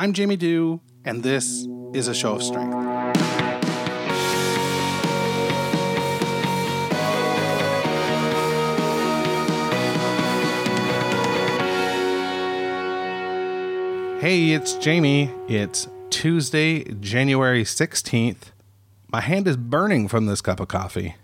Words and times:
I'm 0.00 0.12
Jamie 0.12 0.36
Dew, 0.36 0.80
and 1.04 1.24
this 1.24 1.66
is 1.92 2.06
a 2.06 2.14
show 2.14 2.36
of 2.36 2.42
strength. 2.44 2.72
Hey, 14.20 14.52
it's 14.52 14.74
Jamie. 14.74 15.32
It's 15.48 15.88
Tuesday, 16.10 16.84
January 17.00 17.64
16th. 17.64 18.52
My 19.12 19.20
hand 19.20 19.48
is 19.48 19.56
burning 19.56 20.06
from 20.06 20.26
this 20.26 20.40
cup 20.40 20.60
of 20.60 20.68
coffee. 20.68 21.16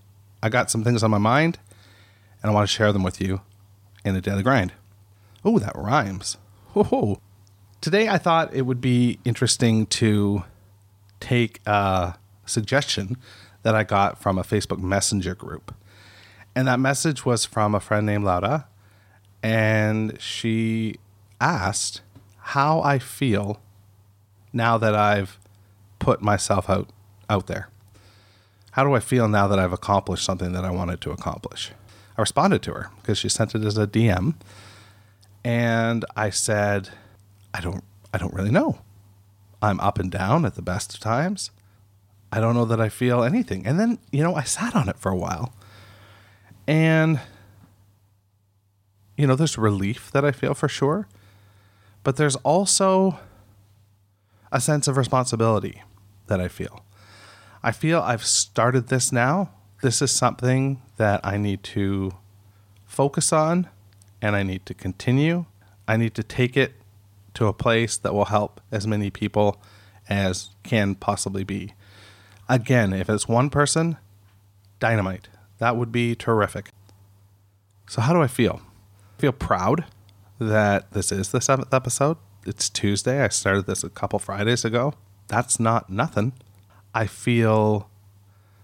I 0.43 0.49
got 0.49 0.69
some 0.69 0.83
things 0.83 1.05
on 1.05 1.13
my 1.13 1.19
mind, 1.19 1.61
and 2.43 2.51
I 2.51 2.53
want 2.53 2.69
to 2.69 2.75
share 2.75 2.93
them 2.93 3.05
with 3.05 3.21
you 3.21 3.41
in 4.05 4.15
the 4.15 4.21
daily 4.21 4.43
grind. 4.43 4.73
Oh, 5.45 5.61
that 5.61 5.77
rhymes. 5.77 6.39
Whoa. 6.73 7.21
Today, 7.85 8.09
I 8.09 8.17
thought 8.17 8.55
it 8.55 8.63
would 8.63 8.81
be 8.81 9.19
interesting 9.27 9.85
to 9.89 10.45
take 11.21 11.61
a 11.67 12.15
suggestion 12.47 13.19
that 13.63 13.75
I 13.75 13.85
got 13.85 14.19
from 14.19 14.39
a 14.39 14.43
Facebook 14.43 14.79
Messenger 14.79 15.35
group. 15.35 15.75
And 16.55 16.67
that 16.67 16.81
message 16.81 17.27
was 17.27 17.45
from 17.45 17.75
a 17.75 17.81
friend 17.81 18.07
named 18.07 18.25
Laura. 18.25 18.69
And 19.43 20.19
she 20.19 20.95
asked 21.43 22.01
how 22.39 22.81
I 22.81 22.99
feel 22.99 23.61
now 24.51 24.79
that 24.79 24.95
I've 24.95 25.39
put 25.99 26.23
myself 26.23 26.71
out, 26.71 26.89
out 27.29 27.49
there. 27.49 27.69
How 28.71 28.85
do 28.85 28.95
I 28.95 29.01
feel 29.01 29.29
now 29.29 29.47
that 29.47 29.59
I've 29.59 29.75
accomplished 29.75 30.25
something 30.25 30.53
that 30.53 30.65
I 30.65 30.71
wanted 30.71 31.03
to 31.03 31.11
accomplish? 31.11 31.73
I 32.17 32.23
responded 32.23 32.63
to 32.63 32.73
her 32.73 32.91
because 33.03 33.19
she 33.19 33.29
sent 33.29 33.55
it 33.55 33.63
as 33.63 33.77
a 33.77 33.87
DM. 33.87 34.37
And 35.45 36.07
I 36.17 36.31
said, 36.31 36.89
I 37.55 37.61
don't 37.61 37.85
I 38.13 38.19
don't 38.19 38.35
really 38.35 38.51
know. 38.51 38.81
I'm 39.63 39.81
up 39.81 39.99
and 39.99 40.11
down 40.11 40.45
at 40.45 40.57
the 40.57 40.63
best 40.63 40.93
of 40.93 41.01
times. 41.01 41.51
I 42.31 42.41
don't 42.41 42.55
know 42.55 42.65
that 42.67 42.81
I 42.81 42.89
feel 42.89 43.23
anything. 43.23 43.67
And 43.67 43.79
then, 43.79 43.99
you 44.11 44.23
know, 44.23 44.35
I 44.35 44.43
sat 44.43 44.75
on 44.75 44.89
it 44.89 44.99
for 44.99 45.11
a 45.11 45.17
while. 45.17 45.55
And 46.67 47.21
you 49.17 49.27
know, 49.27 49.37
there's 49.37 49.57
relief 49.57 50.11
that 50.11 50.25
I 50.25 50.33
feel 50.33 50.55
for 50.55 50.69
sure, 50.69 51.07
but 52.03 52.17
there's 52.17 52.37
also 52.37 53.21
a 54.51 54.61
sense 54.61 54.89
of 54.89 54.97
responsibility 54.97 55.83
that 56.27 56.41
I 56.41 56.49
feel. 56.49 56.85
I 57.63 57.71
feel 57.71 58.01
I've 58.01 58.25
started 58.25 58.89
this 58.89 59.13
now. 59.13 59.51
This 59.83 60.03
is 60.03 60.11
something 60.11 60.83
that 60.97 61.21
I 61.25 61.37
need 61.37 61.63
to 61.65 62.13
focus 62.85 63.33
on 63.33 63.69
and 64.21 64.35
I 64.35 64.43
need 64.43 64.67
to 64.67 64.75
continue. 64.75 65.47
I 65.87 65.97
need 65.97 66.15
to 66.15 66.23
take 66.23 66.57
it 66.57 66.75
to 67.35 67.47
a 67.47 67.53
place 67.53 67.97
that 67.99 68.15
will 68.15 68.27
help 68.27 68.61
as 68.71 68.87
many 68.87 69.11
people 69.11 69.61
as 70.09 70.51
can 70.63 70.95
possibly 70.95 71.45
be. 71.45 71.75
Again, 72.49 72.93
if 72.93 73.09
it's 73.09 73.29
one 73.29 73.51
person, 73.51 73.97
dynamite. 74.79 75.29
That 75.59 75.77
would 75.77 75.93
be 75.93 76.15
terrific. 76.15 76.71
So, 77.89 78.03
how 78.03 78.13
do 78.13 78.23
I 78.23 78.27
feel? 78.27 78.61
I 79.17 79.21
feel 79.21 79.33
proud 79.33 79.85
that 80.39 80.93
this 80.93 81.13
is 81.13 81.31
the 81.31 81.41
seventh 81.41 81.73
episode. 81.73 82.17
It's 82.47 82.69
Tuesday. 82.69 83.23
I 83.23 83.29
started 83.29 83.67
this 83.67 83.85
a 83.85 83.89
couple 83.89 84.19
Fridays 84.19 84.65
ago. 84.65 84.95
That's 85.29 85.59
not 85.59 85.89
nothing. 85.89 86.33
I 86.95 87.07
feel 87.07 87.89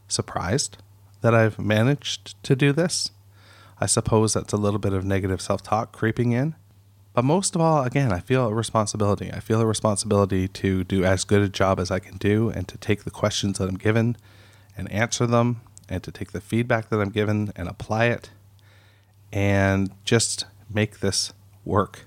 surprised 0.08 0.78
that 1.20 1.34
I've 1.34 1.58
managed 1.58 2.42
to 2.44 2.56
do 2.56 2.72
this. 2.72 3.10
I 3.80 3.86
suppose 3.86 4.34
that's 4.34 4.52
a 4.52 4.58
little 4.58 4.78
bit 4.78 4.92
of 4.92 5.04
negative 5.04 5.40
self 5.40 5.62
talk 5.62 5.92
creeping 5.92 6.32
in. 6.32 6.54
But 7.20 7.26
most 7.26 7.54
of 7.54 7.60
all, 7.60 7.82
again, 7.84 8.12
I 8.12 8.20
feel 8.20 8.46
a 8.46 8.54
responsibility. 8.54 9.30
I 9.30 9.40
feel 9.40 9.60
a 9.60 9.66
responsibility 9.66 10.48
to 10.48 10.84
do 10.84 11.04
as 11.04 11.24
good 11.24 11.42
a 11.42 11.50
job 11.50 11.78
as 11.78 11.90
I 11.90 11.98
can 11.98 12.16
do 12.16 12.48
and 12.48 12.66
to 12.66 12.78
take 12.78 13.04
the 13.04 13.10
questions 13.10 13.58
that 13.58 13.68
I'm 13.68 13.76
given 13.76 14.16
and 14.74 14.90
answer 14.90 15.26
them 15.26 15.60
and 15.86 16.02
to 16.02 16.10
take 16.10 16.32
the 16.32 16.40
feedback 16.40 16.88
that 16.88 16.98
I'm 16.98 17.10
given 17.10 17.52
and 17.54 17.68
apply 17.68 18.06
it 18.06 18.30
and 19.30 19.90
just 20.02 20.46
make 20.72 21.00
this 21.00 21.34
work. 21.62 22.06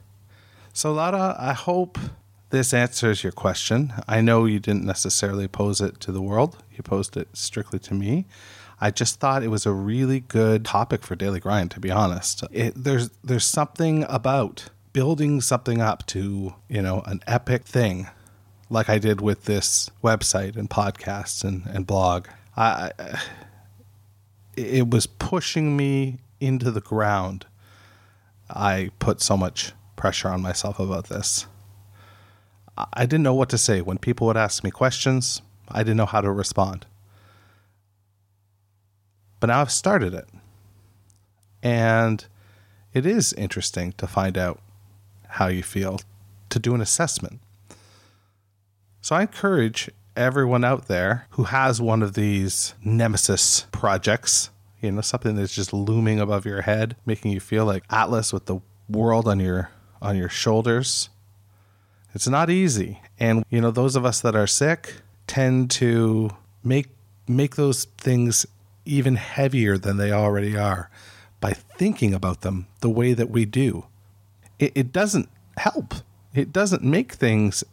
So, 0.73 0.91
Laura, 0.93 1.35
I 1.37 1.53
hope 1.53 1.99
this 2.49 2.73
answers 2.73 3.21
your 3.21 3.33
question. 3.33 3.93
I 4.07 4.19
know 4.19 4.45
you 4.45 4.59
didn't 4.59 4.83
necessarily 4.83 5.47
pose 5.47 5.79
it 5.79 5.99
to 5.99 6.11
the 6.11 6.23
world, 6.23 6.63
you 6.75 6.81
posed 6.81 7.15
it 7.17 7.27
strictly 7.33 7.77
to 7.77 7.93
me. 7.93 8.25
I 8.81 8.89
just 8.89 9.19
thought 9.19 9.43
it 9.43 9.49
was 9.49 9.67
a 9.67 9.73
really 9.73 10.21
good 10.21 10.65
topic 10.65 11.03
for 11.03 11.15
Daily 11.15 11.39
Grind, 11.39 11.69
to 11.69 11.79
be 11.79 11.91
honest. 11.91 12.43
It, 12.51 12.73
there's, 12.75 13.11
there's 13.23 13.45
something 13.45 14.07
about 14.09 14.71
building 14.93 15.41
something 15.41 15.81
up 15.81 16.05
to, 16.05 16.53
you 16.69 16.81
know, 16.81 17.01
an 17.05 17.21
epic 17.27 17.65
thing 17.65 18.07
like 18.69 18.89
I 18.89 18.99
did 18.99 19.21
with 19.21 19.45
this 19.45 19.89
website 20.03 20.55
and 20.55 20.69
podcasts 20.69 21.43
and, 21.43 21.65
and 21.65 21.85
blog. 21.85 22.27
I, 22.55 22.91
it 24.55 24.89
was 24.89 25.07
pushing 25.07 25.75
me 25.75 26.19
into 26.39 26.71
the 26.71 26.81
ground. 26.81 27.45
I 28.49 28.91
put 28.99 29.21
so 29.21 29.35
much 29.35 29.73
pressure 29.95 30.29
on 30.29 30.41
myself 30.41 30.79
about 30.79 31.09
this. 31.09 31.47
I 32.93 33.05
didn't 33.05 33.23
know 33.23 33.35
what 33.35 33.49
to 33.49 33.57
say 33.57 33.81
when 33.81 33.97
people 33.97 34.27
would 34.27 34.37
ask 34.37 34.63
me 34.63 34.71
questions. 34.71 35.41
I 35.69 35.79
didn't 35.79 35.97
know 35.97 36.05
how 36.05 36.21
to 36.21 36.31
respond. 36.31 36.85
But 39.39 39.47
now 39.47 39.61
I've 39.61 39.71
started 39.71 40.13
it. 40.13 40.27
And 41.61 42.25
it 42.93 43.05
is 43.05 43.33
interesting 43.33 43.93
to 43.93 44.07
find 44.07 44.37
out 44.37 44.59
how 45.33 45.47
you 45.47 45.63
feel 45.63 45.99
to 46.49 46.59
do 46.59 46.75
an 46.75 46.81
assessment. 46.81 47.39
So 49.01 49.15
I 49.15 49.21
encourage 49.21 49.89
everyone 50.15 50.63
out 50.63 50.87
there 50.87 51.25
who 51.31 51.45
has 51.45 51.81
one 51.81 52.03
of 52.03 52.13
these 52.13 52.75
nemesis 52.83 53.65
projects, 53.71 54.51
you 54.79 54.91
know, 54.91 55.01
something 55.01 55.35
that's 55.35 55.55
just 55.55 55.73
looming 55.73 56.19
above 56.19 56.45
your 56.45 56.61
head, 56.61 56.95
making 57.05 57.31
you 57.31 57.39
feel 57.39 57.65
like 57.65 57.83
Atlas 57.89 58.31
with 58.31 58.45
the 58.45 58.59
world 58.87 59.27
on 59.27 59.39
your 59.39 59.71
on 60.01 60.15
your 60.15 60.29
shoulders. 60.29 61.09
It's 62.13 62.27
not 62.27 62.49
easy. 62.49 63.01
And 63.19 63.43
you 63.49 63.59
know, 63.59 63.71
those 63.71 63.95
of 63.95 64.05
us 64.05 64.21
that 64.21 64.35
are 64.35 64.47
sick 64.47 65.01
tend 65.25 65.71
to 65.71 66.29
make 66.63 66.87
make 67.27 67.55
those 67.55 67.85
things 67.97 68.45
even 68.85 69.15
heavier 69.15 69.77
than 69.77 69.97
they 69.97 70.11
already 70.11 70.55
are 70.55 70.89
by 71.39 71.53
thinking 71.53 72.13
about 72.13 72.41
them 72.41 72.67
the 72.81 72.89
way 72.89 73.13
that 73.13 73.29
we 73.29 73.45
do 73.45 73.85
it, 74.63 74.71
it 74.75 74.91
doesn't 74.91 75.29
help. 75.57 75.95
It 76.33 76.51
doesn't 76.53 76.83
make 76.83 77.13
things 77.13 77.63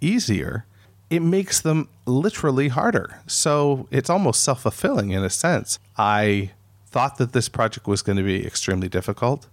easier. 0.00 0.66
It 1.08 1.20
makes 1.20 1.60
them 1.60 1.88
literally 2.06 2.68
harder. 2.68 3.20
So 3.26 3.86
it's 3.90 4.10
almost 4.10 4.42
self 4.42 4.62
fulfilling 4.62 5.10
in 5.10 5.22
a 5.22 5.30
sense. 5.30 5.78
I 5.96 6.50
thought 6.86 7.16
that 7.18 7.32
this 7.32 7.48
project 7.48 7.86
was 7.86 8.02
going 8.02 8.18
to 8.18 8.22
be 8.22 8.44
extremely 8.46 8.88
difficult, 8.88 9.46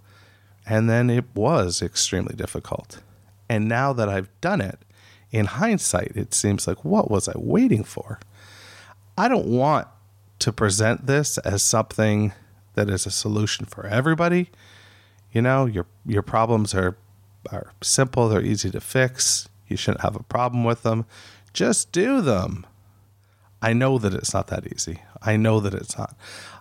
and 0.66 0.90
then 0.90 1.10
it 1.10 1.26
was 1.36 1.82
extremely 1.82 2.36
difficult. 2.36 3.02
And 3.48 3.68
now 3.68 3.94
that 3.94 4.10
I've 4.10 4.30
done 4.42 4.62
it, 4.62 4.80
in 5.32 5.46
hindsight, 5.46 6.14
it 6.16 6.34
seems 6.34 6.68
like, 6.68 6.84
what 6.84 7.10
was 7.10 7.28
I 7.28 7.34
waiting 7.36 7.84
for? 7.84 8.20
I 9.18 9.28
don't 9.28 9.48
want 9.48 9.88
to 10.40 10.52
present 10.52 11.06
this 11.06 11.38
as 11.40 11.62
something 11.62 12.34
that 12.74 12.90
is 12.90 13.06
a 13.06 13.12
solution 13.12 13.66
for 13.66 13.86
everybody. 13.86 14.50
You 15.32 15.42
know, 15.42 15.66
your 15.66 15.86
your 16.06 16.24
problems 16.24 16.74
are 16.74 16.98
are 17.52 17.72
simple, 17.82 18.28
they're 18.30 18.42
easy 18.42 18.70
to 18.72 18.82
fix. 18.82 19.48
You 19.68 19.78
shouldn't 19.78 20.02
have 20.02 20.16
a 20.16 20.24
problem 20.24 20.64
with 20.64 20.84
them. 20.84 21.06
Just 21.54 21.92
do 21.92 22.22
them. 22.22 22.66
I 23.62 23.74
know 23.74 23.98
that 23.98 24.14
it's 24.14 24.34
not 24.34 24.48
that 24.48 24.66
easy. 24.72 25.02
I 25.22 25.36
know 25.36 25.60
that 25.60 25.74
it's 25.74 25.98
not. 25.98 26.16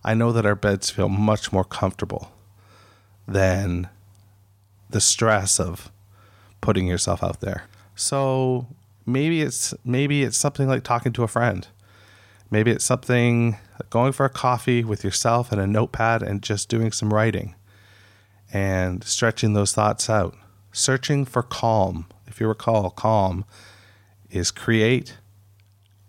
I 0.05 0.15
know 0.15 0.33
that 0.33 0.45
our 0.45 0.55
beds 0.55 0.91
feel 0.91 1.09
much 1.09 1.53
more 1.53 1.65
comfortable 1.65 2.33
than 3.27 3.89
the 4.91 5.01
stress 5.01 5.61
of 5.61 5.91
putting 6.61 6.87
yourself 6.87 7.23
out 7.23 7.41
there. 7.41 7.65
So 7.95 8.67
maybe 9.07 9.43
it's 9.43 9.75
maybe 9.85 10.23
it's 10.23 10.37
something 10.37 10.69
like 10.69 10.83
talking 10.83 11.13
to 11.13 11.23
a 11.23 11.29
friend. 11.29 11.67
Maybe 12.51 12.71
it's 12.71 12.85
something 12.85 13.53
like 13.79 13.91
going 13.91 14.13
for 14.13 14.27
a 14.27 14.31
coffee 14.31 14.83
with 14.83 15.05
yourself 15.05 15.53
and 15.53 15.61
a 15.61 15.67
notepad 15.67 16.23
and 16.23 16.43
just 16.43 16.69
doing 16.69 16.93
some 16.93 17.13
writing 17.13 17.55
and 18.53 19.05
stretching 19.05 19.53
those 19.53 19.73
thoughts 19.73 20.09
out. 20.09 20.35
Searching 20.73 21.25
for 21.25 21.43
calm. 21.43 22.07
If 22.27 22.41
you 22.41 22.49
recall, 22.49 22.91
calm 22.91 23.45
is 24.31 24.51
create, 24.51 25.19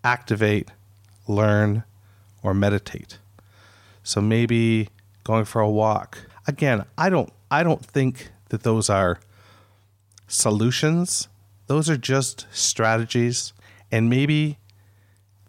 activate, 0.03 0.69
learn, 1.27 1.83
or 2.43 2.53
meditate. 2.53 3.19
So 4.03 4.21
maybe 4.21 4.89
going 5.23 5.45
for 5.45 5.61
a 5.61 5.69
walk. 5.69 6.25
Again, 6.47 6.85
I 6.97 7.09
don't 7.09 7.31
I 7.51 7.63
don't 7.63 7.85
think 7.85 8.31
that 8.49 8.63
those 8.63 8.89
are 8.89 9.19
solutions. 10.27 11.27
Those 11.67 11.89
are 11.89 11.97
just 11.97 12.47
strategies 12.51 13.53
and 13.91 14.09
maybe 14.09 14.57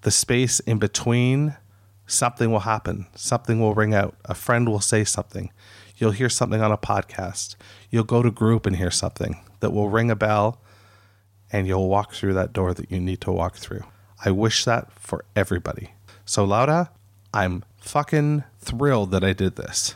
the 0.02 0.10
space 0.10 0.60
in 0.60 0.78
between 0.78 1.56
something 2.06 2.50
will 2.50 2.60
happen. 2.60 3.06
Something 3.14 3.60
will 3.60 3.74
ring 3.74 3.94
out. 3.94 4.16
A 4.24 4.34
friend 4.34 4.68
will 4.68 4.80
say 4.80 5.04
something. 5.04 5.50
You'll 6.00 6.12
hear 6.12 6.30
something 6.30 6.62
on 6.62 6.72
a 6.72 6.78
podcast. 6.78 7.56
You'll 7.90 8.04
go 8.04 8.22
to 8.22 8.30
group 8.30 8.64
and 8.64 8.74
hear 8.76 8.90
something 8.90 9.38
that 9.60 9.70
will 9.70 9.90
ring 9.90 10.10
a 10.10 10.16
bell 10.16 10.58
and 11.52 11.66
you'll 11.66 11.88
walk 11.88 12.14
through 12.14 12.32
that 12.34 12.54
door 12.54 12.72
that 12.72 12.90
you 12.90 12.98
need 12.98 13.20
to 13.20 13.30
walk 13.30 13.56
through. 13.56 13.84
I 14.24 14.30
wish 14.30 14.64
that 14.64 14.90
for 14.92 15.26
everybody. 15.36 15.90
So, 16.24 16.44
Laura, 16.44 16.90
I'm 17.34 17.64
fucking 17.76 18.44
thrilled 18.60 19.10
that 19.10 19.22
I 19.22 19.34
did 19.34 19.56
this. 19.56 19.94